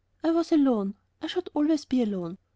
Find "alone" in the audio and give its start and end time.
0.51-0.95, 2.01-2.39